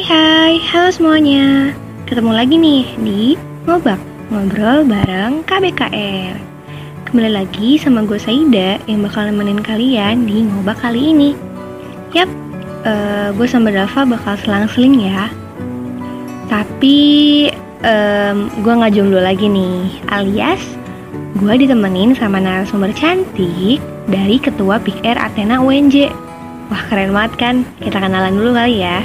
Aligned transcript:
Hai 0.00 0.08
hai, 0.16 0.54
halo 0.72 0.88
semuanya. 0.88 1.76
Ketemu 2.08 2.32
lagi 2.32 2.56
nih 2.56 2.88
di 3.04 3.36
Ngobak, 3.68 4.00
Ngobrol 4.32 4.88
bareng 4.88 5.44
KBKR 5.44 6.40
Kembali 7.04 7.28
lagi 7.28 7.76
sama 7.76 8.08
gue 8.08 8.16
Saida 8.16 8.80
yang 8.88 9.04
bakal 9.04 9.28
nemenin 9.28 9.60
kalian 9.60 10.24
di 10.24 10.48
Ngobak 10.48 10.80
kali 10.80 11.12
ini. 11.12 11.36
Yap, 12.16 12.32
uh, 12.88 13.36
gue 13.36 13.44
sama 13.44 13.68
Dava 13.68 14.08
bakal 14.08 14.40
selang-seling 14.40 15.04
ya. 15.04 15.28
Tapi 16.48 16.98
um, 17.84 18.48
gue 18.64 18.72
gak 18.72 18.96
jomblo 18.96 19.20
lagi 19.20 19.52
nih 19.52 20.00
Alias, 20.16 20.64
gue 21.36 21.60
ditemenin 21.60 22.16
sama 22.16 22.40
narasumber 22.40 22.96
cantik 22.96 23.84
dari 24.08 24.40
Ketua 24.40 24.80
Air 25.04 25.20
Athena 25.20 25.60
UNJ 25.60 26.08
Wah 26.72 26.88
keren 26.88 27.12
banget 27.12 27.32
kan, 27.36 27.54
kita 27.84 28.00
kenalan 28.00 28.40
dulu 28.40 28.56
kali 28.56 28.80
ya 28.80 29.04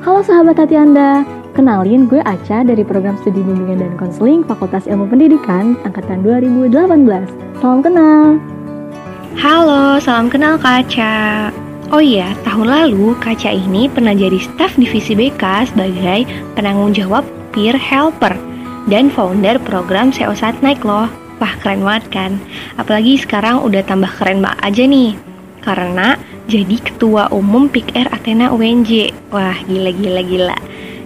Halo 0.00 0.24
sahabat 0.24 0.56
hati 0.56 0.80
Anda, 0.80 1.28
kenalin 1.52 2.08
gue 2.08 2.24
Aca 2.24 2.64
dari 2.64 2.80
program 2.80 3.20
studi 3.20 3.44
bimbingan 3.44 3.84
dan 3.84 3.92
konseling 4.00 4.40
Fakultas 4.48 4.88
Ilmu 4.88 5.04
Pendidikan 5.12 5.76
Angkatan 5.84 6.24
2018. 6.24 6.72
Salam 7.60 7.84
kenal. 7.84 8.40
Halo, 9.36 10.00
salam 10.00 10.32
kenal 10.32 10.56
Kak 10.56 10.88
Aca. 10.88 11.52
Oh 11.92 12.00
iya, 12.00 12.32
tahun 12.48 12.72
lalu 12.72 13.12
Kaca 13.20 13.52
ini 13.52 13.92
pernah 13.92 14.16
jadi 14.16 14.40
staf 14.40 14.72
divisi 14.80 15.12
BK 15.12 15.68
sebagai 15.68 16.24
penanggung 16.56 16.96
jawab 16.96 17.28
peer 17.52 17.76
helper 17.76 18.32
dan 18.88 19.12
founder 19.12 19.60
program 19.60 20.16
SEO 20.16 20.32
Naik 20.64 20.80
loh. 20.80 21.12
Wah 21.44 21.52
keren 21.60 21.84
banget 21.84 22.08
kan? 22.08 22.40
Apalagi 22.80 23.20
sekarang 23.20 23.60
udah 23.68 23.84
tambah 23.84 24.08
keren 24.16 24.40
banget 24.40 24.64
aja 24.64 24.82
nih. 24.88 25.12
Karena 25.60 26.16
jadi 26.50 26.82
ketua 26.82 27.30
umum 27.30 27.70
PIK 27.70 27.94
Air 27.94 28.08
Athena 28.10 28.50
UNJ. 28.50 29.14
Wah, 29.30 29.54
gila 29.70 29.94
gila 29.94 30.22
gila. 30.26 30.56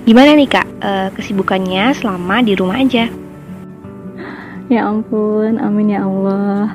Gimana 0.08 0.32
nih 0.32 0.48
Kak 0.48 0.66
e, 0.80 0.90
kesibukannya 1.20 1.92
selama 1.92 2.40
di 2.40 2.56
rumah 2.56 2.80
aja? 2.80 3.12
Ya 4.72 4.88
ampun, 4.88 5.60
amin 5.60 5.92
ya 5.92 6.08
Allah. 6.08 6.72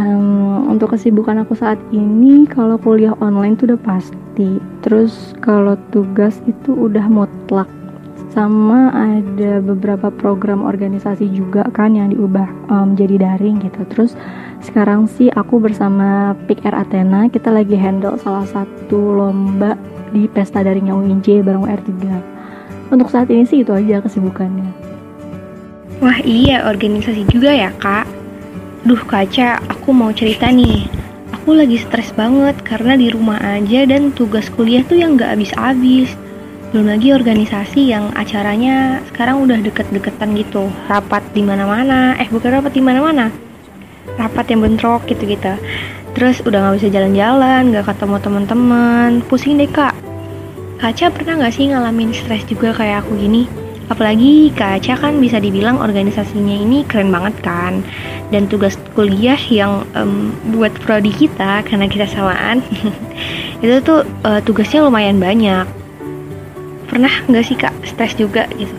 Um, 0.00 0.72
untuk 0.72 0.96
kesibukan 0.96 1.44
aku 1.44 1.52
saat 1.52 1.76
ini, 1.92 2.48
kalau 2.48 2.80
kuliah 2.80 3.12
online 3.20 3.60
tuh 3.60 3.76
udah 3.76 3.80
pasti. 3.84 4.56
Terus 4.80 5.36
kalau 5.44 5.76
tugas 5.92 6.40
itu 6.48 6.72
udah 6.72 7.04
mutlak. 7.04 7.68
Sama 8.30 8.94
ada 8.94 9.58
beberapa 9.58 10.06
program 10.14 10.62
organisasi 10.62 11.34
juga 11.34 11.66
kan 11.74 11.98
yang 11.98 12.14
diubah 12.14 12.46
um, 12.70 12.94
jadi 12.94 13.18
daring 13.18 13.58
gitu. 13.58 13.82
Terus 13.90 14.14
sekarang 14.62 15.10
sih 15.10 15.32
aku 15.34 15.58
bersama 15.58 16.38
Air 16.46 16.76
Athena 16.78 17.26
kita 17.26 17.50
lagi 17.50 17.74
handle 17.74 18.14
salah 18.22 18.46
satu 18.46 19.18
lomba 19.18 19.74
di 20.14 20.30
pesta 20.30 20.62
daringnya 20.62 20.94
UINJ 20.94 21.42
bareng 21.42 21.66
UR3 21.66 21.90
untuk 22.90 23.06
saat 23.06 23.30
ini 23.30 23.46
sih 23.46 23.62
itu 23.62 23.70
aja 23.70 24.02
kesibukannya. 24.02 24.66
Wah 26.02 26.18
iya 26.26 26.66
organisasi 26.66 27.22
juga 27.30 27.54
ya 27.54 27.70
kak. 27.78 28.06
Duh 28.82 29.00
kaca 29.06 29.62
aku 29.70 29.94
mau 29.94 30.10
cerita 30.10 30.50
nih. 30.50 30.90
Aku 31.40 31.54
lagi 31.54 31.78
stres 31.78 32.10
banget 32.12 32.58
karena 32.66 32.98
di 32.98 33.08
rumah 33.08 33.38
aja 33.40 33.86
dan 33.86 34.10
tugas 34.12 34.50
kuliah 34.50 34.82
tuh 34.84 34.98
yang 34.98 35.16
gak 35.16 35.38
habis-habis 35.38 36.12
belum 36.70 36.86
lagi 36.86 37.10
organisasi 37.10 37.90
yang 37.90 38.14
acaranya 38.14 39.02
sekarang 39.10 39.42
udah 39.42 39.58
deket-deketan 39.58 40.38
gitu. 40.38 40.70
Rapat 40.86 41.26
di 41.34 41.42
mana-mana. 41.42 42.14
Eh 42.14 42.30
bukan 42.30 42.62
rapat 42.62 42.78
di 42.78 42.82
mana-mana. 42.82 43.26
Rapat 44.14 44.54
yang 44.54 44.62
bentrok 44.62 45.02
gitu-gitu. 45.10 45.58
Terus 46.14 46.38
udah 46.46 46.62
nggak 46.62 46.74
bisa 46.78 46.88
jalan-jalan 46.94 47.74
nggak 47.74 47.90
ketemu 47.90 48.16
teman-teman. 48.22 49.10
Pusing 49.26 49.58
deh 49.58 49.66
kak. 49.66 49.98
Kaca 50.78 51.10
pernah 51.10 51.42
nggak 51.42 51.54
sih 51.58 51.74
ngalamin 51.74 52.14
stres 52.14 52.46
juga 52.46 52.70
kayak 52.70 53.02
aku 53.02 53.18
gini? 53.18 53.50
Apalagi 53.90 54.54
Kaca 54.54 54.94
kan 54.94 55.18
bisa 55.18 55.42
dibilang 55.42 55.82
organisasinya 55.82 56.54
ini 56.54 56.86
keren 56.86 57.10
banget 57.10 57.34
kan? 57.42 57.82
Dan 58.30 58.46
tugas 58.46 58.78
kuliah 58.94 59.42
yang 59.50 59.82
um, 59.98 60.30
buat 60.54 60.70
prodi 60.86 61.10
kita 61.10 61.66
karena 61.66 61.90
kita 61.90 62.06
samaan 62.06 62.62
itu 63.66 63.82
tuh 63.82 64.06
uh, 64.22 64.38
tugasnya 64.46 64.86
lumayan 64.86 65.18
banyak 65.18 65.79
pernah 66.90 67.12
nggak 67.30 67.44
sih 67.46 67.54
kak 67.54 67.74
stres 67.86 68.18
juga 68.18 68.50
gitu 68.58 68.74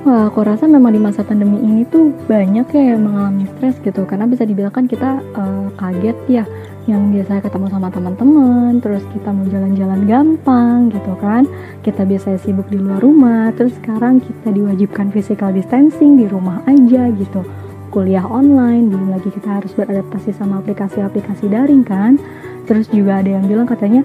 Wah, 0.00 0.32
aku 0.32 0.40
rasa 0.40 0.64
memang 0.64 0.96
di 0.96 1.00
masa 1.00 1.20
pandemi 1.20 1.60
ini 1.60 1.84
tuh 1.84 2.08
banyak 2.24 2.72
ya 2.72 2.96
yang 2.96 3.04
mengalami 3.04 3.44
stres 3.52 3.76
gitu 3.84 4.08
karena 4.08 4.24
bisa 4.24 4.48
dibilang 4.48 4.72
kan 4.72 4.88
kita 4.88 5.20
uh, 5.36 5.68
kaget 5.76 6.16
ya 6.24 6.44
yang 6.88 7.12
biasa 7.12 7.44
ketemu 7.44 7.66
sama 7.68 7.92
teman-teman, 7.92 8.80
terus 8.80 9.04
kita 9.12 9.28
mau 9.28 9.44
jalan-jalan 9.44 10.00
gampang 10.08 10.88
gitu 10.88 11.12
kan. 11.20 11.44
Kita 11.84 12.08
biasanya 12.08 12.40
sibuk 12.40 12.66
di 12.72 12.80
luar 12.80 13.04
rumah, 13.04 13.52
terus 13.52 13.76
sekarang 13.76 14.24
kita 14.24 14.48
diwajibkan 14.50 15.12
physical 15.12 15.52
distancing 15.52 16.16
di 16.16 16.24
rumah 16.24 16.64
aja 16.64 17.12
gitu. 17.12 17.44
Kuliah 17.92 18.24
online, 18.24 18.88
belum 18.88 19.12
lagi 19.12 19.28
kita 19.30 19.60
harus 19.60 19.70
beradaptasi 19.76 20.32
sama 20.32 20.64
aplikasi-aplikasi 20.64 21.50
daring 21.50 21.84
kan. 21.84 22.16
Terus 22.64 22.88
juga 22.88 23.20
ada 23.20 23.30
yang 23.36 23.44
bilang 23.44 23.68
katanya 23.68 24.00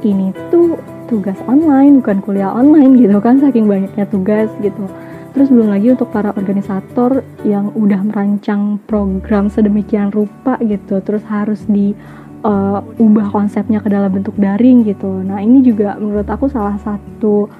ini 0.00 0.30
tuh 0.48 0.78
tugas 1.06 1.36
online 1.46 2.00
bukan 2.00 2.18
kuliah 2.24 2.52
online 2.52 2.96
gitu 2.96 3.20
kan 3.20 3.38
saking 3.38 3.68
banyaknya 3.68 4.04
tugas 4.08 4.48
gitu 4.64 4.88
Terus 5.34 5.50
belum 5.50 5.74
lagi 5.74 5.90
untuk 5.90 6.14
para 6.14 6.30
organisator 6.30 7.26
yang 7.42 7.74
udah 7.74 8.06
merancang 8.06 8.78
program 8.86 9.50
sedemikian 9.50 10.14
rupa 10.14 10.54
gitu, 10.62 11.02
terus 11.02 11.26
harus 11.26 11.58
diubah 11.66 13.26
uh, 13.26 13.32
konsepnya 13.34 13.82
ke 13.82 13.90
dalam 13.90 14.14
bentuk 14.14 14.38
daring 14.38 14.86
gitu. 14.86 15.10
Nah 15.26 15.42
ini 15.42 15.58
juga 15.66 15.98
menurut 15.98 16.30
aku 16.30 16.46
salah 16.46 16.78
satu 16.78 17.50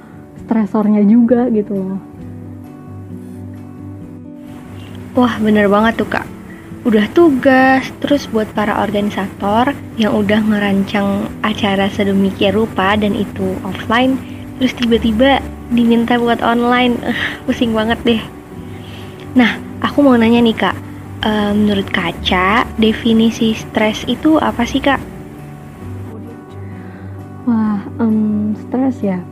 stresornya 0.47 1.03
juga 1.03 1.51
gitu 1.51 1.75
loh. 1.75 1.99
Wah 5.19 5.35
bener 5.43 5.67
banget 5.67 5.99
tuh 5.99 6.07
kak 6.07 6.34
udah 6.85 7.09
tugas, 7.17 7.89
terus 8.05 8.29
buat 8.29 8.45
para 8.53 8.77
organisator 8.85 9.73
yang 9.97 10.13
udah 10.13 10.37
ngerancang 10.45 11.33
acara 11.41 11.89
sedemikian 11.89 12.53
rupa 12.53 12.93
dan 13.01 13.17
itu 13.17 13.57
offline, 13.65 14.21
terus 14.61 14.77
tiba-tiba 14.77 15.41
diminta 15.73 16.21
buat 16.21 16.45
online. 16.45 17.01
Uh, 17.01 17.17
pusing 17.49 17.73
banget 17.73 17.97
deh. 18.05 18.23
Nah 19.33 19.57
aku 19.81 20.05
mau 20.05 20.17
nanya 20.21 20.45
nih 20.45 20.57
kak. 20.57 20.77
Uh, 21.25 21.57
menurut 21.57 21.89
kaca 21.89 22.69
definisi 22.77 23.57
stres 23.57 24.05
itu 24.05 24.37
apa 24.37 24.69
sih 24.69 24.85
kak? 24.85 25.01
Wah 27.49 27.81
um, 27.97 28.53
stres 28.69 29.01
ya. 29.01 29.25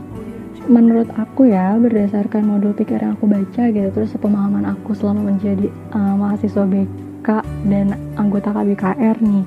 Menurut 0.72 1.12
aku 1.20 1.52
ya 1.52 1.76
berdasarkan 1.76 2.48
modul 2.48 2.72
pikir 2.72 2.96
yang 2.96 3.12
aku 3.12 3.28
baca 3.28 3.68
gitu 3.68 3.92
terus 3.92 4.16
pemahaman 4.16 4.64
aku 4.64 4.96
selama 4.96 5.36
menjadi 5.36 5.68
uh, 5.92 6.16
mahasiswa 6.16 6.64
BK 6.64 7.11
dan 7.66 7.94
anggota 8.18 8.50
KBKR 8.50 9.16
nih 9.22 9.46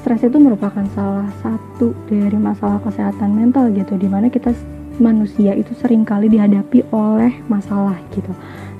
stres 0.00 0.24
itu 0.24 0.40
merupakan 0.40 0.84
salah 0.96 1.28
satu 1.44 1.92
dari 2.08 2.36
masalah 2.40 2.80
kesehatan 2.80 3.36
mental 3.36 3.68
gitu 3.76 4.00
di 4.00 4.08
mana 4.08 4.32
kita 4.32 4.56
manusia 4.96 5.52
itu 5.56 5.72
sering 5.76 6.04
kali 6.08 6.28
dihadapi 6.28 6.84
oleh 6.92 7.36
masalah 7.48 7.96
gitu. 8.12 8.32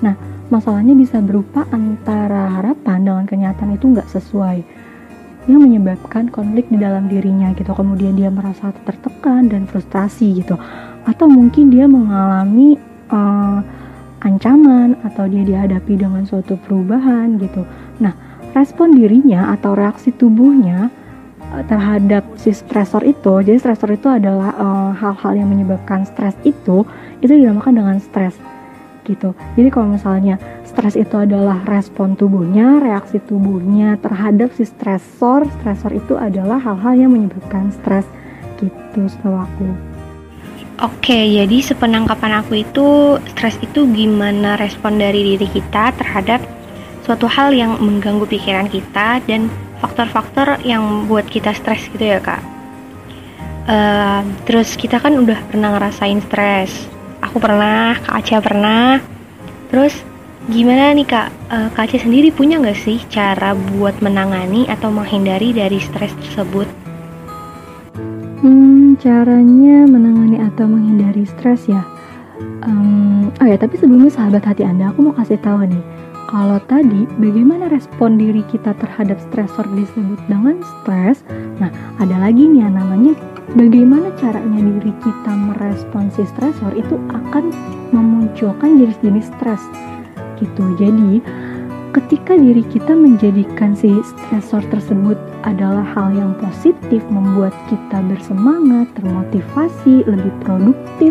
Nah, 0.05 0.17
masalahnya 0.53 0.97
bisa 0.97 1.21
berupa 1.21 1.65
antara 1.73 2.61
harapan 2.61 3.05
dengan 3.05 3.25
kenyataan 3.29 3.77
itu 3.77 3.85
nggak 3.93 4.09
sesuai 4.09 4.59
yang 5.49 5.61
menyebabkan 5.65 6.29
konflik 6.29 6.69
di 6.69 6.77
dalam 6.77 7.09
dirinya 7.09 7.53
gitu. 7.57 7.73
Kemudian 7.73 8.17
dia 8.17 8.29
merasa 8.29 8.73
tertekan 8.85 9.49
dan 9.49 9.65
frustrasi 9.65 10.41
gitu. 10.41 10.61
Atau 11.09 11.29
mungkin 11.29 11.73
dia 11.73 11.89
mengalami 11.89 12.77
uh, 13.09 13.65
ancaman 14.21 15.01
atau 15.01 15.25
dia 15.25 15.45
dihadapi 15.45 15.97
dengan 15.97 16.29
suatu 16.29 16.61
perubahan 16.61 17.41
gitu. 17.41 17.65
Nah, 18.01 18.17
respon 18.57 18.97
dirinya 18.97 19.53
atau 19.55 19.77
reaksi 19.77 20.11
tubuhnya 20.11 20.91
Eh, 21.51 21.67
terhadap 21.67 22.23
si 22.39 22.55
stresor 22.55 23.03
itu 23.03 23.43
jadi 23.43 23.59
stresor 23.59 23.91
itu 23.91 24.07
adalah 24.07 24.55
eh, 24.55 24.91
hal-hal 25.03 25.35
uh, 25.35 25.39
yang 25.43 25.51
menyebabkan 25.51 26.07
stres 26.07 26.39
itu 26.47 26.87
itu 27.19 27.33
dinamakan 27.35 27.75
dengan 27.83 27.99
stres 27.99 28.39
gitu. 29.03 29.35
Jadi 29.59 29.69
kalau 29.75 29.99
misalnya 29.99 30.39
stres 30.63 30.95
itu 30.95 31.19
adalah 31.19 31.59
respon 31.67 32.15
tubuhnya 32.15 32.79
reaksi 32.79 33.19
tubuhnya 33.19 33.99
terhadap 33.99 34.55
si 34.55 34.63
stresor 34.63 35.43
stresor 35.59 35.91
itu 35.91 36.15
adalah 36.15 36.63
hal-hal 36.63 36.95
yang 36.95 37.11
menyebabkan 37.11 37.75
stres 37.75 38.07
gitu 38.63 39.11
setahu 39.11 39.43
aku. 39.43 39.67
Oke, 40.87 41.19
jadi 41.35 41.57
sepenangkapan 41.67 42.47
aku 42.47 42.63
itu 42.63 43.19
stres 43.35 43.59
itu 43.59 43.91
gimana 43.91 44.55
respon 44.55 45.03
dari 45.03 45.35
diri 45.35 45.51
kita 45.51 45.91
terhadap 45.99 46.60
suatu 47.05 47.27
hal 47.27 47.57
yang 47.57 47.81
mengganggu 47.81 48.27
pikiran 48.29 48.69
kita 48.69 49.25
dan 49.25 49.49
faktor-faktor 49.81 50.61
yang 50.63 51.09
buat 51.09 51.25
kita 51.27 51.57
stres 51.57 51.89
gitu 51.91 52.05
ya 52.05 52.21
kak. 52.21 52.41
Uh, 53.71 54.25
terus 54.45 54.75
kita 54.75 54.99
kan 55.01 55.17
udah 55.17 55.39
pernah 55.49 55.77
ngerasain 55.79 56.21
stres. 56.29 56.91
Aku 57.25 57.41
pernah 57.41 57.97
kak 58.01 58.15
Aca 58.25 58.37
pernah. 58.41 58.89
Terus 59.73 59.95
gimana 60.51 60.93
nih 60.93 61.07
kak? 61.09 61.29
Uh, 61.49 61.69
kak 61.73 61.89
Aca 61.89 61.99
sendiri 62.03 62.29
punya 62.35 62.61
nggak 62.61 62.77
sih 62.77 63.01
cara 63.09 63.57
buat 63.77 63.97
menangani 64.05 64.69
atau 64.69 64.93
menghindari 64.93 65.57
dari 65.57 65.81
stres 65.81 66.13
tersebut? 66.21 66.69
Hmm, 68.41 68.97
caranya 68.97 69.85
menangani 69.85 70.41
atau 70.41 70.65
menghindari 70.65 71.29
stres 71.29 71.69
ya. 71.69 71.85
Um, 72.65 73.29
oh 73.37 73.47
ya, 73.47 73.61
tapi 73.61 73.77
sebelumnya 73.77 74.09
sahabat 74.09 74.49
hati 74.49 74.65
Anda, 74.65 74.89
aku 74.93 75.05
mau 75.05 75.13
kasih 75.13 75.37
tahu 75.45 75.69
nih. 75.69 75.85
Kalau 76.31 76.63
tadi 76.71 77.11
bagaimana 77.19 77.67
respon 77.75 78.15
diri 78.15 78.47
kita 78.47 78.71
terhadap 78.79 79.19
stresor 79.19 79.67
disebut 79.75 80.15
dengan 80.31 80.63
stres, 80.63 81.27
nah 81.59 81.75
ada 81.99 82.23
lagi 82.23 82.47
nih 82.47 82.63
yang 82.63 82.79
namanya 82.79 83.19
bagaimana 83.59 84.15
caranya 84.15 84.63
diri 84.63 84.95
kita 85.03 85.33
merespon 85.35 86.07
si 86.15 86.23
stresor 86.23 86.71
itu 86.79 87.03
akan 87.11 87.51
memunculkan 87.91 88.79
jenis-jenis 88.79 89.27
stres 89.27 89.59
gitu. 90.39 90.71
Jadi 90.79 91.19
ketika 91.99 92.39
diri 92.39 92.63
kita 92.63 92.95
menjadikan 92.95 93.75
si 93.75 93.91
stresor 93.99 94.63
tersebut 94.71 95.19
adalah 95.43 95.83
hal 95.83 96.15
yang 96.15 96.39
positif, 96.39 97.03
membuat 97.11 97.51
kita 97.67 97.99
bersemangat, 98.07 98.87
termotivasi, 98.95 100.07
lebih 100.07 100.31
produktif 100.47 101.11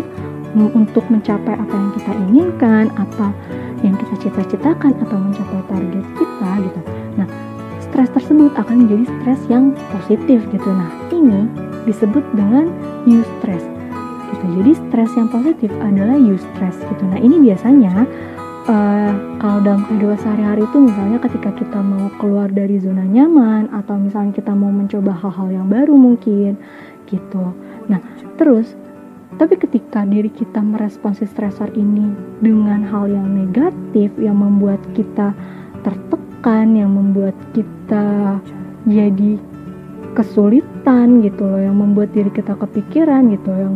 untuk 0.56 1.04
mencapai 1.12 1.60
apa 1.60 1.74
yang 1.76 1.90
kita 1.92 2.12
inginkan, 2.24 2.84
apa 2.96 3.36
yang 3.80 3.96
kita 3.96 4.14
cita-citakan 4.28 4.92
atau 5.00 5.16
mencapai 5.16 5.62
target 5.68 6.06
kita 6.16 6.50
gitu. 6.64 6.80
Nah, 7.16 7.26
stres 7.80 8.10
tersebut 8.12 8.52
akan 8.56 8.86
menjadi 8.86 9.04
stres 9.18 9.40
yang 9.48 9.72
positif 9.92 10.38
gitu. 10.52 10.68
Nah, 10.68 10.90
ini 11.12 11.48
disebut 11.88 12.24
dengan 12.36 12.68
eustress 13.08 13.64
gitu. 14.30 14.44
Jadi 14.62 14.72
stres 14.88 15.10
yang 15.16 15.28
positif 15.28 15.70
adalah 15.80 16.16
eustress 16.16 16.76
gitu. 16.76 17.04
Nah, 17.08 17.18
ini 17.18 17.40
biasanya 17.40 18.04
uh, 18.68 19.12
kalau 19.40 19.58
dalam 19.64 19.82
kehidupan 19.88 20.18
sehari-hari 20.20 20.62
itu 20.64 20.78
misalnya 20.78 21.18
ketika 21.24 21.50
kita 21.56 21.80
mau 21.80 22.06
keluar 22.20 22.48
dari 22.52 22.76
zona 22.78 23.04
nyaman 23.04 23.72
atau 23.72 23.96
misalnya 23.96 24.32
kita 24.36 24.52
mau 24.52 24.70
mencoba 24.70 25.16
hal-hal 25.16 25.48
yang 25.50 25.66
baru 25.66 25.96
mungkin 25.96 26.60
gitu. 27.08 27.44
Nah, 27.90 27.98
terus 28.38 28.76
tapi 29.38 29.54
ketika 29.54 30.02
diri 30.02 30.26
kita 30.26 30.58
merespons 30.58 31.22
stresor 31.22 31.70
ini 31.78 32.10
dengan 32.42 32.82
hal 32.82 33.06
yang 33.06 33.30
negatif 33.30 34.10
yang 34.18 34.42
membuat 34.42 34.82
kita 34.96 35.30
tertekan, 35.86 36.74
yang 36.74 36.90
membuat 36.90 37.36
kita 37.54 38.38
jadi 38.88 39.38
kesulitan 40.18 41.22
gitu 41.22 41.46
loh, 41.46 41.62
yang 41.62 41.78
membuat 41.78 42.10
diri 42.10 42.32
kita 42.34 42.58
kepikiran 42.58 43.30
gitu, 43.30 43.50
yang 43.54 43.74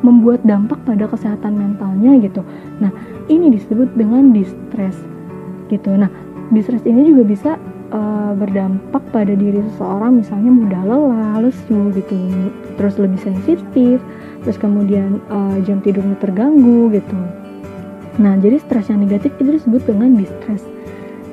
membuat 0.00 0.40
dampak 0.48 0.80
pada 0.88 1.04
kesehatan 1.04 1.56
mentalnya 1.56 2.16
gitu. 2.24 2.40
Nah, 2.80 2.92
ini 3.28 3.52
disebut 3.52 3.92
dengan 3.96 4.32
distress 4.32 4.96
gitu. 5.68 5.92
Nah, 5.92 6.08
distress 6.52 6.84
ini 6.88 7.08
juga 7.12 7.22
bisa 7.24 7.50
uh, 7.94 8.32
berdampak 8.34 9.00
pada 9.14 9.32
diri 9.32 9.62
seseorang 9.72 10.20
misalnya 10.20 10.50
mudah 10.50 10.82
lelah, 10.82 11.34
lesu 11.38 11.94
gitu, 11.94 12.18
terus 12.74 12.98
lebih 12.98 13.22
sensitif, 13.22 14.02
terus 14.42 14.58
kemudian 14.58 15.22
uh, 15.30 15.56
jam 15.62 15.78
tidurnya 15.78 16.18
terganggu 16.18 16.90
gitu. 16.90 17.16
Nah, 18.18 18.38
jadi 18.38 18.58
stres 18.62 18.90
yang 18.90 19.02
negatif 19.02 19.34
itu 19.38 19.58
disebut 19.58 19.82
dengan 19.86 20.18
distress 20.18 20.62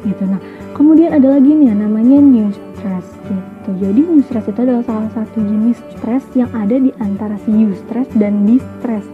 gitu. 0.01 0.23
Nah, 0.25 0.41
kemudian 0.73 1.13
ada 1.13 1.37
lagi 1.37 1.53
nih 1.53 1.73
namanya 1.73 2.17
new 2.17 2.49
stress 2.53 3.05
gitu. 3.29 3.69
Jadi 3.77 4.01
new 4.01 4.23
stress 4.25 4.49
itu 4.49 4.59
adalah 4.65 4.81
salah 4.85 5.09
satu 5.13 5.37
jenis 5.41 5.77
stres 5.97 6.25
yang 6.33 6.49
ada 6.57 6.73
di 6.81 6.89
antara 6.97 7.37
si 7.45 7.53
eustress 7.53 8.09
dan 8.17 8.49
distress 8.49 9.05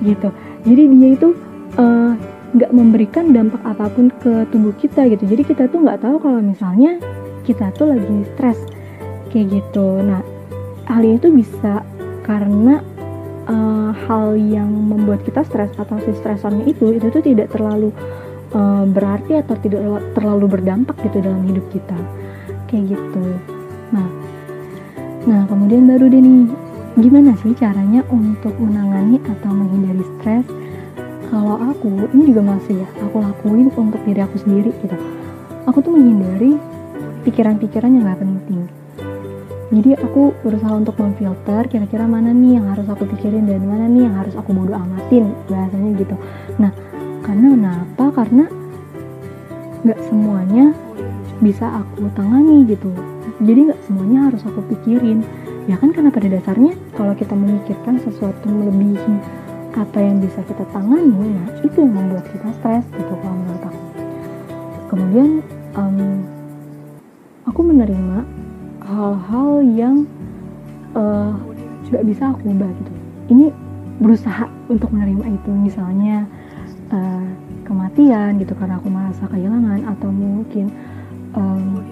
gitu. 0.00 0.32
Jadi 0.64 0.82
dia 0.96 1.08
itu 1.12 1.36
uh, 1.76 2.16
nggak 2.50 2.72
memberikan 2.74 3.30
dampak 3.30 3.62
apa 3.62 3.86
pun 3.94 4.10
ke 4.10 4.46
tubuh 4.50 4.74
kita 4.78 5.06
gitu. 5.06 5.22
Jadi 5.22 5.42
kita 5.46 5.70
tuh 5.70 5.86
nggak 5.86 6.02
tahu 6.02 6.18
kalau 6.18 6.42
misalnya 6.42 6.98
kita 7.46 7.70
tuh 7.78 7.94
lagi 7.94 8.26
stres 8.34 8.58
kayak 9.30 9.62
gitu. 9.62 10.02
Nah 10.02 10.22
hal 10.90 11.02
ini 11.06 11.16
tuh 11.22 11.30
bisa 11.30 11.86
karena 12.26 12.82
uh, 13.46 13.94
hal 13.94 14.34
yang 14.34 14.70
membuat 14.70 15.22
kita 15.22 15.46
stres 15.46 15.70
atau 15.78 15.98
si 16.02 16.10
stresornya 16.18 16.66
itu 16.66 16.90
itu 16.94 17.06
tuh 17.10 17.22
tidak 17.22 17.54
terlalu 17.54 17.94
uh, 18.54 18.82
berarti 18.86 19.38
atau 19.38 19.54
tidak 19.62 19.82
terlalu 20.18 20.46
berdampak 20.50 20.98
gitu 21.06 21.22
dalam 21.22 21.46
hidup 21.46 21.66
kita. 21.70 21.98
Kayak 22.66 22.98
gitu. 22.98 23.24
Nah 23.94 24.08
nah 25.28 25.44
kemudian 25.46 25.86
baru 25.86 26.10
deh 26.10 26.18
nih 26.18 26.48
gimana 26.98 27.38
sih 27.38 27.54
caranya 27.54 28.02
untuk 28.10 28.56
menangani 28.58 29.22
atau 29.22 29.54
menghindari 29.54 30.02
stres 30.18 30.46
kalau 31.30 31.56
aku 31.62 32.10
ini 32.10 32.34
juga 32.34 32.42
masih 32.42 32.82
ya 32.82 32.88
aku 33.06 33.22
lakuin 33.22 33.70
untuk 33.70 34.02
diri 34.02 34.20
aku 34.20 34.36
sendiri 34.42 34.74
gitu. 34.82 34.96
Aku 35.70 35.78
tuh 35.78 35.94
menghindari 35.94 36.58
pikiran-pikiran 37.22 37.90
yang 37.94 38.04
gak 38.10 38.18
penting. 38.18 38.66
Jadi 39.70 39.94
aku 40.02 40.34
berusaha 40.42 40.74
untuk 40.74 40.98
memfilter 40.98 41.70
kira-kira 41.70 42.02
mana 42.02 42.34
nih 42.34 42.58
yang 42.58 42.66
harus 42.74 42.90
aku 42.90 43.06
pikirin 43.06 43.46
dan 43.46 43.62
mana 43.62 43.86
nih 43.86 44.02
yang 44.10 44.18
harus 44.18 44.34
aku 44.34 44.50
bodo 44.50 44.74
amatin 44.74 45.30
bahasanya 45.46 45.90
gitu. 45.94 46.18
Nah 46.58 46.74
karena 47.22 47.46
kenapa? 47.54 48.04
Karena 48.10 48.44
nggak 49.86 50.00
semuanya 50.10 50.74
bisa 51.38 51.70
aku 51.70 52.10
tangani 52.18 52.66
gitu. 52.66 52.90
Jadi 53.38 53.70
nggak 53.70 53.80
semuanya 53.86 54.18
harus 54.26 54.42
aku 54.42 54.58
pikirin. 54.74 55.22
Ya 55.70 55.78
kan 55.78 55.94
karena 55.94 56.10
pada 56.10 56.26
dasarnya 56.26 56.74
kalau 56.98 57.14
kita 57.14 57.38
memikirkan 57.38 58.02
sesuatu 58.02 58.50
melebihi 58.50 59.14
apa 59.74 59.98
yang 60.02 60.18
bisa 60.18 60.42
kita 60.42 60.66
tangani 60.74 61.38
nah 61.38 61.46
itu 61.62 61.76
yang 61.78 61.94
membuat 61.94 62.26
kita 62.30 62.48
stres 62.58 62.84
gitu 62.90 63.12
kalau 63.22 63.36
menurut 63.38 63.62
aku. 63.66 63.80
Kemudian 64.90 65.28
um, 65.78 66.26
aku 67.46 67.60
menerima 67.62 68.18
hal-hal 68.82 69.50
yang 69.62 69.96
uh, 70.98 71.34
bisa 72.02 72.34
aku 72.34 72.50
ubah 72.50 72.70
gitu. 72.70 72.92
Ini 73.30 73.46
berusaha 74.02 74.50
untuk 74.66 74.90
menerima 74.90 75.38
itu 75.38 75.50
misalnya 75.54 76.26
uh, 76.90 77.28
kematian 77.62 78.42
gitu 78.42 78.56
karena 78.58 78.82
aku 78.82 78.90
merasa 78.90 79.30
kehilangan 79.30 79.86
atau 79.86 80.10
mungkin 80.10 80.74
um, 81.38 81.86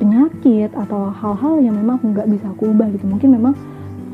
penyakit 0.00 0.72
atau 0.72 1.12
hal-hal 1.12 1.60
yang 1.60 1.76
memang 1.76 2.00
aku 2.00 2.16
nggak 2.16 2.28
bisa 2.32 2.48
aku 2.48 2.72
ubah 2.72 2.88
gitu. 2.96 3.04
Mungkin 3.04 3.36
memang 3.36 3.54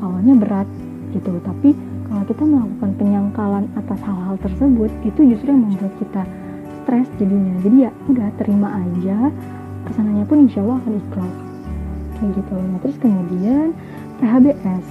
awalnya 0.03 0.35
berat 0.35 0.67
gitu 1.15 1.39
tapi 1.41 1.73
kalau 2.09 2.25
kita 2.25 2.41
melakukan 2.41 2.91
penyangkalan 2.97 3.65
atas 3.77 3.99
hal-hal 4.01 4.35
tersebut 4.41 4.89
itu 5.05 5.21
justru 5.29 5.53
yang 5.53 5.61
membuat 5.61 5.93
kita 6.01 6.23
stres 6.81 7.07
jadinya. 7.21 7.53
Jadi 7.61 7.77
ya 7.85 7.91
udah 8.09 8.27
terima 8.41 8.69
aja. 8.81 9.29
Ke 9.85 9.91
sananya 9.93 10.25
pun 10.25 10.49
insya 10.49 10.65
Allah 10.65 10.81
akan 10.81 10.93
ikhlas. 10.97 11.35
Kayak 12.17 12.29
gitu. 12.41 12.55
Nah 12.57 12.77
terus 12.81 12.97
kemudian 12.97 13.67
PHBS 14.17 14.85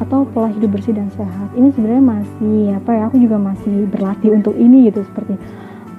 atau 0.00 0.24
pola 0.24 0.48
hidup 0.48 0.72
bersih 0.72 0.96
dan 0.96 1.12
sehat. 1.12 1.52
Ini 1.52 1.68
sebenarnya 1.76 2.04
masih 2.08 2.58
apa 2.72 2.90
ya 2.96 3.02
aku 3.12 3.20
juga 3.20 3.36
masih 3.36 3.84
berlatih 3.92 4.32
untuk 4.32 4.56
ini 4.56 4.88
gitu 4.88 5.04
seperti 5.04 5.36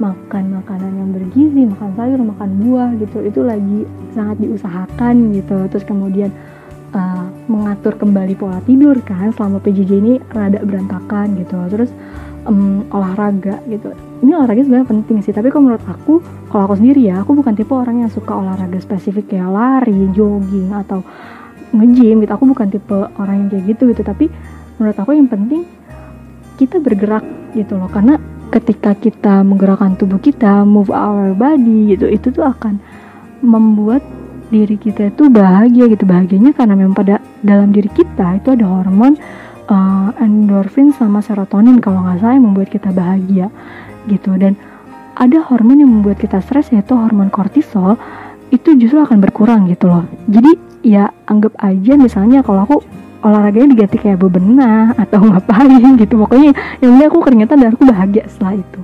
makan 0.01 0.57
makanan 0.57 0.91
yang 0.97 1.09
bergizi 1.13 1.69
makan 1.69 1.93
sayur 1.93 2.17
makan 2.17 2.49
buah 2.65 2.89
gitu. 2.97 3.21
Itu 3.21 3.45
lagi 3.45 3.85
sangat 4.17 4.41
diusahakan 4.41 5.37
gitu. 5.37 5.69
Terus 5.69 5.85
kemudian 5.85 6.33
uh, 6.97 7.22
mengatur 7.51 7.99
kembali 7.99 8.33
pola 8.39 8.63
tidur 8.63 8.95
kan 9.03 9.35
selama 9.35 9.59
PJJ 9.59 9.91
ini 9.99 10.13
rada 10.31 10.63
berantakan 10.63 11.35
gitu. 11.39 11.57
Terus 11.67 11.91
um, 12.47 12.87
olahraga 12.91 13.59
gitu. 13.67 13.91
Ini 14.23 14.31
olahraga 14.35 14.63
sebenarnya 14.63 14.87
penting 14.87 15.17
sih 15.19 15.35
tapi 15.35 15.51
kalau 15.51 15.71
menurut 15.71 15.83
aku 15.83 16.23
kalau 16.47 16.71
aku 16.71 16.79
sendiri 16.79 17.03
ya 17.03 17.19
aku 17.19 17.35
bukan 17.35 17.53
tipe 17.55 17.73
orang 17.75 18.07
yang 18.07 18.11
suka 18.11 18.31
olahraga 18.31 18.79
spesifik 18.79 19.35
kayak 19.35 19.49
lari 19.51 20.07
jogging 20.15 20.71
atau 20.71 21.03
nge-gym 21.75 22.23
gitu. 22.23 22.31
Aku 22.31 22.45
bukan 22.47 22.67
tipe 22.71 22.97
orang 23.19 23.35
yang 23.45 23.49
kayak 23.51 23.63
gitu 23.75 23.83
gitu. 23.91 24.01
Tapi 24.05 24.25
menurut 24.79 24.97
aku 24.97 25.11
yang 25.15 25.27
penting 25.27 25.67
kita 26.55 26.79
bergerak 26.79 27.25
gitu 27.57 27.75
loh. 27.75 27.91
Karena 27.91 28.15
ketika 28.53 28.93
kita 28.93 29.41
menggerakkan 29.41 29.97
tubuh 29.97 30.21
kita 30.21 30.61
move 30.61 30.93
our 30.93 31.33
body 31.33 31.97
gitu 31.97 32.05
itu 32.05 32.29
tuh 32.29 32.45
akan 32.45 32.77
membuat 33.41 34.05
diri 34.53 34.77
kita 34.77 35.09
itu 35.09 35.25
bahagia 35.33 35.89
gitu. 35.89 36.05
Bahagianya 36.05 36.53
karena 36.53 36.77
memang 36.77 36.93
pada 36.93 37.17
dalam 37.41 37.73
diri 37.73 37.89
kita 37.89 38.37
itu 38.37 38.53
ada 38.53 38.69
hormon 38.69 39.17
uh, 39.67 40.13
endorfin 40.21 40.93
sama 40.93 41.25
serotonin 41.25 41.81
kalau 41.81 42.05
nggak 42.05 42.21
salah 42.21 42.37
yang 42.37 42.45
membuat 42.45 42.69
kita 42.69 42.93
bahagia 42.93 43.49
gitu. 44.05 44.37
Dan 44.37 44.53
ada 45.17 45.41
hormon 45.49 45.81
yang 45.81 45.89
membuat 45.89 46.21
kita 46.21 46.37
stres 46.45 46.69
yaitu 46.69 46.93
hormon 46.93 47.33
kortisol 47.33 47.97
itu 48.53 48.77
justru 48.77 49.01
akan 49.01 49.17
berkurang 49.17 49.65
gitu 49.73 49.89
loh. 49.89 50.05
Jadi 50.29 50.53
ya 50.85 51.09
anggap 51.25 51.57
aja 51.57 51.97
misalnya 51.97 52.45
kalau 52.45 52.69
aku 52.69 52.77
olahraganya 53.23 53.73
diganti 53.73 53.97
kayak 53.97 54.19
bebenah 54.21 54.93
atau 54.99 55.23
ngapain 55.33 55.97
gitu. 55.97 56.21
Pokoknya 56.21 56.53
yang 56.83 57.01
aku 57.01 57.25
keringetan 57.25 57.57
dan 57.57 57.73
aku 57.73 57.89
bahagia 57.89 58.29
setelah 58.29 58.61
itu. 58.61 58.81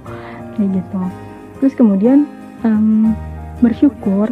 Kayak 0.57 0.81
gitu. 0.81 1.01
Terus 1.59 1.73
kemudian 1.75 2.17
um, 2.63 3.13
bersyukur 3.59 4.31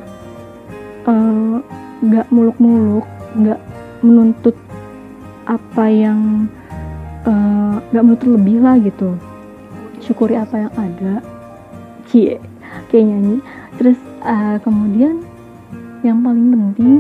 nggak 1.08 2.28
uh, 2.28 2.32
muluk-muluk 2.36 3.08
nggak 3.38 3.62
menuntut 4.04 4.56
apa 5.48 5.88
yang 5.88 6.52
eh, 7.24 7.74
nggak 7.92 8.04
uh, 8.04 8.06
menuntut 8.06 8.30
lebih 8.36 8.60
lah 8.60 8.76
gitu. 8.84 9.16
Syukuri 10.04 10.36
apa 10.36 10.68
yang 10.68 10.74
ada. 10.76 11.24
Cie 12.12 12.40
kayak 12.92 13.06
nyanyi. 13.08 13.40
Terus 13.80 14.00
uh, 14.24 14.60
kemudian 14.62 15.24
yang 16.04 16.20
paling 16.22 16.52
penting 16.52 16.94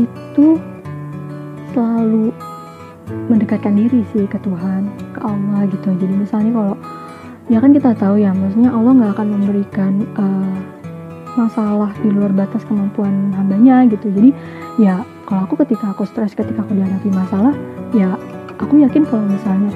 itu 0.00 0.56
selalu 1.72 2.32
mendekatkan 3.28 3.76
diri 3.76 4.04
sih 4.12 4.24
ke 4.24 4.40
Tuhan 4.40 4.88
ke 5.12 5.20
Allah 5.20 5.68
gitu. 5.68 5.88
Jadi 5.96 6.14
misalnya 6.16 6.50
kalau 6.56 6.76
ya 7.48 7.58
kan 7.60 7.70
kita 7.72 7.92
tahu 7.96 8.20
ya 8.20 8.32
maksudnya 8.32 8.72
Allah 8.72 8.92
nggak 8.96 9.12
akan 9.16 9.28
memberikan 9.36 9.92
uh, 10.16 10.77
masalah 11.38 11.94
di 12.02 12.10
luar 12.10 12.34
batas 12.34 12.66
kemampuan 12.66 13.30
hambanya 13.38 13.86
gitu. 13.86 14.10
Jadi 14.10 14.34
ya 14.82 15.06
kalau 15.30 15.46
aku 15.46 15.54
ketika 15.62 15.94
aku 15.94 16.02
stres 16.02 16.34
ketika 16.34 16.66
aku 16.66 16.74
dihadapi 16.74 17.08
masalah 17.14 17.54
ya 17.94 18.18
aku 18.58 18.82
yakin 18.82 19.06
kalau 19.06 19.22
misalnya 19.22 19.70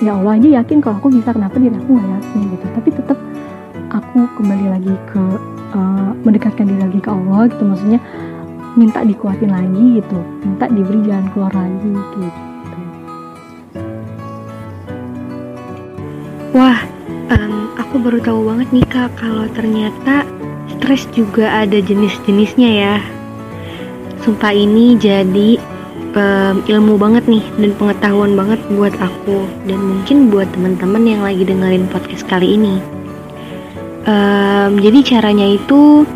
ya 0.00 0.16
Allah 0.16 0.40
aja 0.40 0.48
yakin 0.64 0.80
kalau 0.80 0.96
aku 0.96 1.12
bisa 1.12 1.36
kenapa 1.36 1.60
diri 1.60 1.76
aku 1.76 1.90
nggak 1.92 2.08
yakin 2.16 2.40
gitu. 2.56 2.66
Tapi 2.72 2.88
tetap 2.96 3.18
aku 3.92 4.18
kembali 4.40 4.66
lagi 4.72 4.94
ke 5.12 5.22
uh, 5.76 6.10
mendekatkan 6.24 6.64
diri 6.64 6.80
lagi 6.80 7.00
ke 7.04 7.10
Allah 7.12 7.40
gitu. 7.52 7.62
Maksudnya 7.68 8.00
minta 8.80 9.04
dikuatin 9.04 9.52
lagi 9.52 10.00
gitu. 10.00 10.18
Minta 10.44 10.64
diberi 10.72 11.00
jalan 11.04 11.28
keluar 11.36 11.52
lagi 11.52 11.92
gitu. 11.92 12.20
Wah 16.56 16.80
um, 17.28 17.68
aku 17.76 18.00
baru 18.00 18.18
tahu 18.24 18.40
banget 18.48 18.68
nih 18.72 18.86
kak 18.88 19.10
kalau 19.20 19.44
ternyata 19.52 20.24
stres 20.86 21.10
juga 21.18 21.66
ada 21.66 21.82
jenis-jenisnya 21.82 22.70
ya. 22.70 22.94
Sumpah 24.22 24.54
ini 24.54 24.94
jadi 24.94 25.58
um, 26.14 26.62
ilmu 26.62 26.94
banget 26.94 27.26
nih 27.26 27.42
dan 27.58 27.74
pengetahuan 27.74 28.38
banget 28.38 28.62
buat 28.70 28.94
aku 29.02 29.50
dan 29.66 29.82
mungkin 29.82 30.30
buat 30.30 30.46
teman-teman 30.54 31.02
yang 31.02 31.26
lagi 31.26 31.42
dengerin 31.42 31.90
podcast 31.90 32.22
kali 32.30 32.54
ini. 32.54 32.78
Um, 34.06 34.78
jadi 34.78 35.02
caranya 35.02 35.58
itu 35.58 36.06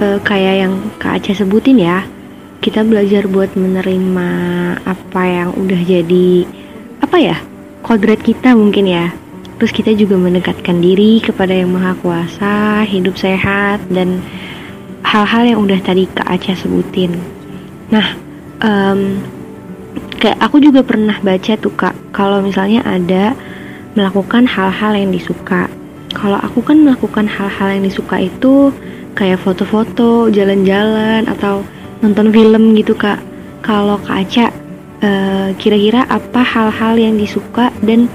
uh, 0.00 0.16
kayak 0.24 0.64
yang 0.64 0.80
Kak 0.96 1.20
Aca 1.20 1.36
sebutin 1.36 1.76
ya. 1.76 2.00
Kita 2.64 2.80
belajar 2.80 3.28
buat 3.28 3.52
menerima 3.52 4.28
apa 4.80 5.22
yang 5.28 5.52
udah 5.60 5.80
jadi 5.84 6.48
apa 7.04 7.16
ya 7.20 7.36
kodrat 7.84 8.24
kita 8.24 8.56
mungkin 8.56 8.88
ya 8.88 9.12
terus 9.60 9.76
kita 9.76 9.92
juga 9.92 10.16
mendekatkan 10.16 10.80
diri 10.80 11.20
kepada 11.20 11.52
yang 11.52 11.76
maha 11.76 11.92
kuasa 12.00 12.82
hidup 12.88 13.20
sehat 13.20 13.84
dan 13.92 14.24
hal-hal 15.04 15.44
yang 15.44 15.60
udah 15.60 15.78
tadi 15.84 16.08
Kak 16.08 16.24
Aca 16.24 16.56
sebutin 16.56 17.12
nah 17.92 18.16
um, 18.64 19.20
kayak 20.16 20.40
aku 20.40 20.64
juga 20.64 20.80
pernah 20.80 21.20
baca 21.20 21.52
tuh 21.60 21.74
Kak 21.76 22.16
kalau 22.16 22.40
misalnya 22.40 22.80
ada 22.88 23.36
melakukan 23.92 24.48
hal-hal 24.48 24.96
yang 24.96 25.12
disuka 25.12 25.68
kalau 26.10 26.40
aku 26.42 26.64
kan 26.66 26.82
melakukan 26.82 27.30
hal-hal 27.30 27.78
yang 27.78 27.84
disuka 27.86 28.18
itu 28.18 28.74
kayak 29.14 29.42
foto-foto, 29.42 30.30
jalan-jalan 30.30 31.26
atau 31.26 31.62
nonton 32.02 32.34
film 32.34 32.74
gitu 32.74 32.94
kak. 32.98 33.18
Kalau 33.60 34.00
kak 34.02 34.26
Aca, 34.26 34.46
uh, 35.04 35.48
kira-kira 35.60 36.08
apa 36.08 36.40
hal-hal 36.42 36.94
yang 36.98 37.14
disuka 37.14 37.70
dan 37.84 38.10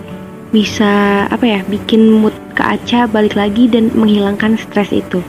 bisa 0.54 1.26
apa 1.30 1.46
ya 1.46 1.60
bikin 1.66 2.22
mood 2.22 2.36
kak 2.54 2.82
Aca 2.82 3.10
balik 3.10 3.34
lagi 3.34 3.70
dan 3.70 3.90
menghilangkan 3.94 4.58
stres 4.60 4.94
itu? 4.94 5.24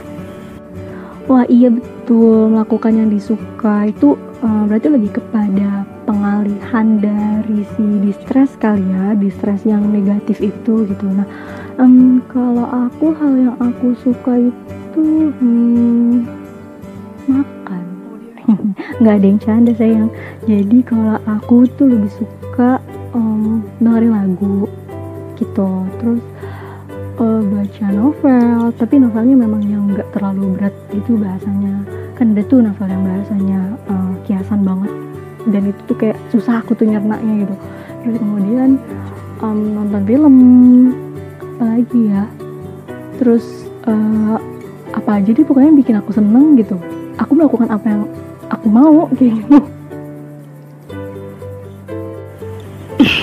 Wah 1.27 1.43
iya 1.51 1.67
betul 1.67 2.55
melakukan 2.55 2.95
yang 2.95 3.09
disuka 3.11 3.91
itu 3.91 4.15
uh, 4.39 4.63
berarti 4.63 4.87
lebih 4.87 5.19
kepada 5.19 5.83
pengalihan 6.07 7.03
dari 7.03 7.67
si 7.75 7.85
distress 8.07 8.55
kali 8.63 8.79
ya, 8.79 9.11
distress 9.19 9.61
yang 9.67 9.83
negatif 9.91 10.39
itu 10.39 10.87
gitu. 10.87 11.05
Nah, 11.11 11.27
um, 11.81 12.23
kalau 12.31 12.63
aku 12.87 13.11
hal 13.17 13.33
yang 13.35 13.55
aku 13.59 13.91
suka 13.99 14.39
itu 14.39 15.05
hmm, 15.35 16.23
makan. 17.27 17.83
Nggak 19.03 19.15
ada 19.19 19.27
yang 19.27 19.41
canda 19.43 19.73
sayang. 19.75 20.09
Jadi 20.47 20.79
kalau 20.87 21.19
aku 21.27 21.67
tuh 21.75 21.91
lebih 21.91 22.11
suka 22.15 22.79
um, 23.11 23.67
dengerin 23.83 24.15
lagu 24.15 24.71
gitu. 25.37 25.85
Terus 26.01 26.21
uh, 27.21 27.41
baca 27.41 27.85
novel, 27.91 28.59
tapi 28.77 28.95
novelnya 29.01 29.35
memang 29.37 29.61
yang 29.65 29.83
nggak 29.93 30.09
terlalu 30.13 30.57
berat 30.57 30.75
itu 30.93 31.17
bahasanya. 31.17 31.85
Kan 32.17 32.33
ada 32.33 32.43
tuh 32.45 32.65
novel 32.65 32.87
yang 32.89 33.03
bahasanya 33.05 33.59
uh, 33.89 34.13
kiasan 34.25 34.61
banget. 34.65 34.91
Dan 35.47 35.71
itu 35.71 35.81
tuh 35.87 35.97
kayak 35.97 36.17
susah 36.33 36.61
aku 36.61 36.75
tuh 36.75 36.89
nyernaknya 36.89 37.45
gitu. 37.45 37.55
Terus 38.03 38.15
kemudian 38.19 38.69
um, 39.41 39.59
nonton 39.77 40.01
film 40.05 40.35
apa 41.57 41.63
lagi 41.77 42.01
ya? 42.09 42.23
Terus 43.17 43.45
uh, 43.89 44.37
apa 44.93 45.21
aja 45.21 45.29
deh 45.33 45.45
pokoknya 45.45 45.73
bikin 45.73 45.95
aku 45.97 46.13
seneng 46.13 46.57
gitu. 46.57 46.77
Aku 47.17 47.33
melakukan 47.33 47.69
apa 47.73 47.85
yang 47.89 48.03
aku 48.49 48.67
mau 48.69 49.09
kayak 49.17 49.33
gitu. 49.41 49.57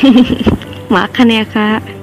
Makan 0.94 1.28
ya 1.32 1.44
kak 1.48 1.93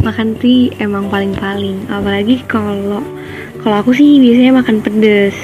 makan 0.00 0.36
tuh 0.36 0.72
emang 0.80 1.08
paling-paling. 1.12 1.86
Apalagi 1.88 2.42
kalau 2.48 3.04
kalau 3.60 3.76
aku 3.84 3.92
sih 3.92 4.20
biasanya 4.20 4.60
makan 4.64 4.80
pedes. 4.80 5.36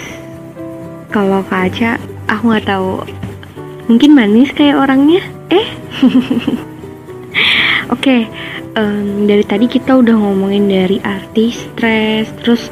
Kalau 1.12 1.44
kak 1.46 1.72
Aca 1.72 1.90
aku 2.28 2.42
nggak 2.52 2.66
tahu. 2.66 3.04
Mungkin 3.86 4.10
manis 4.16 4.50
kayak 4.50 4.82
orangnya? 4.82 5.22
Eh? 5.52 5.68
Oke 7.94 8.02
okay, 8.02 8.20
um, 8.74 9.30
dari 9.30 9.46
tadi 9.46 9.70
kita 9.70 9.94
udah 9.94 10.16
ngomongin 10.18 10.66
dari 10.66 10.98
artis 11.04 11.62
stres. 11.72 12.26
Terus 12.42 12.68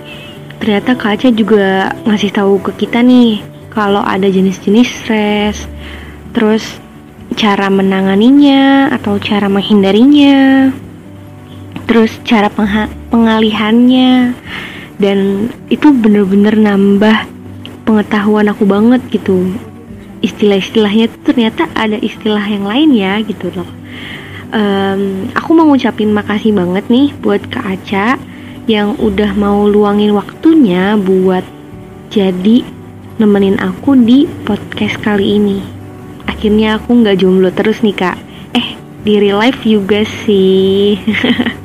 ternyata 0.59 0.99
Kak 0.99 1.21
Aca 1.21 1.29
juga 1.31 1.95
ngasih 2.03 2.35
tahu 2.35 2.59
ke 2.67 2.85
kita 2.85 2.99
nih 3.05 3.41
kalau 3.71 4.03
ada 4.03 4.27
jenis-jenis 4.27 4.89
stres. 4.91 5.71
Terus 6.35 6.83
cara 7.39 7.71
menanganinya 7.71 8.91
atau 8.91 9.19
cara 9.23 9.47
menghindarinya 9.47 10.71
terus 11.85 12.13
cara 12.25 12.49
pengalihannya. 13.11 14.35
Dan 14.95 15.51
itu 15.69 15.91
bener-bener 15.91 16.55
nambah 16.55 17.27
pengetahuan 17.85 18.49
aku 18.49 18.65
banget 18.65 19.03
gitu. 19.11 19.53
Istilah-istilahnya 20.25 21.13
ternyata 21.23 21.69
ada 21.77 22.01
istilah 22.01 22.43
yang 22.47 22.65
lain 22.65 22.91
ya 22.97 23.21
gitu 23.21 23.53
loh. 23.53 23.69
Um, 24.55 25.29
aku 25.35 25.51
mau 25.53 25.67
ngucapin 25.67 26.15
makasih 26.15 26.55
banget 26.55 26.87
nih 26.87 27.11
buat 27.19 27.43
Kak 27.51 27.67
Aca 27.67 28.17
yang 28.71 28.97
udah 28.97 29.35
mau 29.37 29.67
luangin 29.67 30.15
waktunya 30.15 30.97
buat 30.97 31.43
jadi 32.09 32.65
nemenin 33.19 33.59
aku 33.61 33.99
di 33.99 34.31
podcast 34.47 34.97
kali 35.03 35.43
ini. 35.43 35.59
Akhirnya 36.25 36.81
aku 36.81 37.03
nggak 37.03 37.19
jomblo 37.21 37.51
terus 37.53 37.85
nih 37.85 37.93
kak. 37.93 38.17
Eh 38.57 38.79
di 39.05 39.21
real 39.21 39.43
life 39.43 39.61
juga 39.67 40.07
sih 40.25 40.97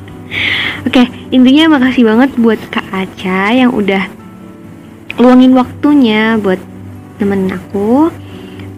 oke 0.86 1.02
intinya 1.30 1.76
makasih 1.78 2.04
banget 2.06 2.30
buat 2.38 2.60
kak 2.70 2.86
Aca 2.90 3.52
yang 3.52 3.72
udah 3.72 4.08
luangin 5.20 5.52
waktunya 5.52 6.40
buat 6.40 6.58
nemenin 7.20 7.52
aku 7.52 8.08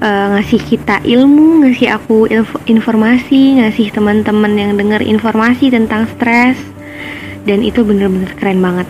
uh, 0.02 0.26
ngasih 0.36 0.60
kita 0.66 0.98
ilmu, 1.06 1.62
ngasih 1.62 1.94
aku 1.94 2.26
informasi, 2.66 3.62
ngasih 3.62 3.94
teman-teman 3.94 4.52
yang 4.58 4.74
dengar 4.74 5.00
informasi 5.00 5.70
tentang 5.70 6.10
stres. 6.10 6.58
Dan 7.46 7.62
itu 7.62 7.82
bener-bener 7.86 8.30
keren 8.38 8.62
banget. 8.62 8.86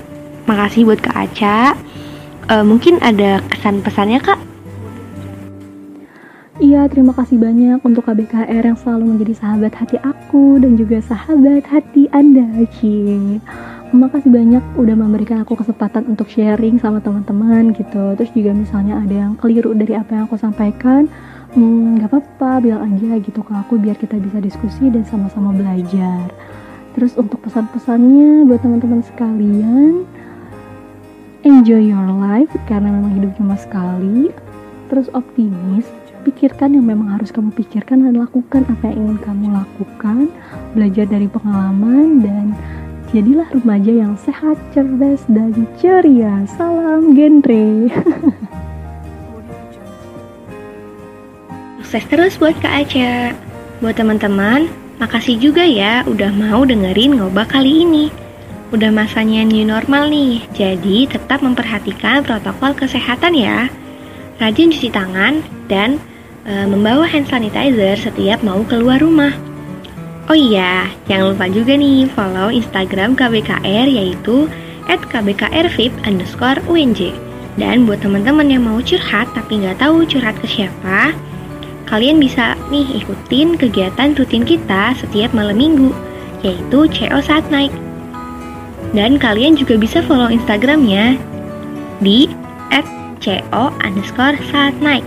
Makasih 0.48 0.88
buat 0.88 1.00
Kak 1.00 1.16
Aca. 1.16 1.76
Uh, 2.48 2.64
mungkin 2.64 3.00
ada 3.00 3.40
kesan 3.48 3.80
pesannya 3.80 4.20
Kak? 4.20 4.51
Iya, 6.60 6.84
terima 6.84 7.16
kasih 7.16 7.40
banyak 7.40 7.80
untuk 7.80 8.04
KBKR 8.04 8.60
yang 8.60 8.76
selalu 8.76 9.16
menjadi 9.16 9.40
sahabat 9.40 9.72
hati 9.72 9.96
aku 10.04 10.60
dan 10.60 10.76
juga 10.76 11.00
sahabat 11.00 11.64
hati 11.64 12.12
Anda, 12.12 12.68
Ci. 12.76 13.40
Makasih 13.96 14.28
banyak 14.28 14.60
udah 14.76 14.92
memberikan 14.92 15.40
aku 15.48 15.56
kesempatan 15.56 16.12
untuk 16.12 16.28
sharing 16.28 16.76
sama 16.76 17.00
teman-teman 17.00 17.72
gitu. 17.72 18.12
Terus 18.20 18.28
juga 18.36 18.52
misalnya 18.52 19.00
ada 19.00 19.16
yang 19.16 19.32
keliru 19.40 19.72
dari 19.72 19.96
apa 19.96 20.12
yang 20.12 20.28
aku 20.28 20.36
sampaikan, 20.36 21.08
nggak 21.56 22.04
hmm, 22.04 22.20
apa-apa 22.20 22.60
bilang 22.60 22.84
aja 22.84 23.16
gitu 23.16 23.40
ke 23.40 23.52
aku 23.56 23.80
biar 23.80 23.96
kita 23.96 24.20
bisa 24.20 24.36
diskusi 24.44 24.92
dan 24.92 25.08
sama-sama 25.08 25.56
belajar. 25.56 26.28
Terus 26.92 27.16
untuk 27.16 27.40
pesan-pesannya 27.48 28.44
buat 28.44 28.60
teman-teman 28.60 29.00
sekalian, 29.00 30.04
enjoy 31.48 31.80
your 31.80 32.12
life 32.12 32.52
karena 32.68 32.92
memang 32.92 33.16
hidup 33.16 33.32
cuma 33.40 33.56
sekali. 33.56 34.28
Terus 34.92 35.08
optimis, 35.16 35.88
pikirkan 36.22 36.78
yang 36.78 36.86
memang 36.86 37.18
harus 37.18 37.34
kamu 37.34 37.50
pikirkan 37.52 38.06
dan 38.06 38.22
lakukan 38.22 38.62
apa 38.70 38.94
yang 38.94 39.10
ingin 39.10 39.18
kamu 39.20 39.46
lakukan. 39.50 40.30
Belajar 40.72 41.06
dari 41.10 41.26
pengalaman 41.26 42.22
dan 42.22 42.54
Jadilah 43.12 43.44
remaja 43.52 43.92
yang 43.92 44.16
sehat, 44.16 44.56
cerdas, 44.72 45.20
dan 45.28 45.52
ceria. 45.76 46.48
Salam 46.56 47.12
genre. 47.12 47.92
Sukses 51.92 52.08
terus 52.08 52.40
buat 52.40 52.56
Kak 52.64 52.88
Aca. 52.88 53.36
Buat 53.84 54.00
teman-teman, 54.00 54.64
makasih 54.96 55.36
juga 55.36 55.60
ya 55.60 56.00
udah 56.08 56.32
mau 56.32 56.64
dengerin 56.64 57.20
ngobak 57.20 57.52
kali 57.52 57.84
ini. 57.84 58.08
Udah 58.72 58.88
masanya 58.88 59.44
new 59.44 59.68
normal 59.68 60.08
nih, 60.08 60.40
jadi 60.56 61.04
tetap 61.04 61.44
memperhatikan 61.44 62.24
protokol 62.24 62.72
kesehatan 62.72 63.36
ya. 63.36 63.68
Rajin 64.40 64.72
cuci 64.72 64.88
tangan 64.88 65.44
dan 65.68 66.00
uh, 66.46 66.66
membawa 66.66 67.06
hand 67.06 67.28
sanitizer 67.28 67.98
setiap 67.98 68.40
mau 68.40 68.62
keluar 68.66 69.02
rumah. 69.02 69.34
Oh 70.30 70.38
iya, 70.38 70.88
jangan 71.10 71.34
lupa 71.34 71.46
juga 71.50 71.74
nih 71.74 72.06
follow 72.14 72.48
Instagram 72.48 73.18
KBKR 73.18 73.86
yaitu 73.90 74.46
kbkrvip 74.86 75.92
underscore 76.06 76.62
UNJ. 76.70 77.10
Dan 77.58 77.84
buat 77.84 78.00
teman-teman 78.00 78.48
yang 78.48 78.64
mau 78.64 78.80
curhat 78.80 79.28
tapi 79.36 79.60
nggak 79.60 79.82
tahu 79.82 80.08
curhat 80.08 80.38
ke 80.40 80.48
siapa, 80.48 81.12
kalian 81.84 82.16
bisa 82.16 82.56
nih 82.72 83.02
ikutin 83.02 83.60
kegiatan 83.60 84.16
rutin 84.16 84.46
kita 84.46 84.96
setiap 84.96 85.36
malam 85.36 85.60
minggu, 85.60 85.92
yaitu 86.40 86.88
CO 86.88 87.20
Saat 87.20 87.44
Naik. 87.52 87.74
Dan 88.96 89.20
kalian 89.20 89.56
juga 89.56 89.76
bisa 89.76 90.00
follow 90.04 90.28
Instagramnya 90.28 91.16
di 92.00 92.28
CO 93.22 93.64
saat 94.50 94.74
naik. 94.82 95.06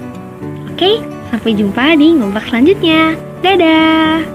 Oke, 0.71 1.03
sampai 1.31 1.51
jumpa 1.57 1.97
di 1.97 2.13
ngobrol 2.13 2.43
selanjutnya. 2.45 3.15
Dadah! 3.41 4.34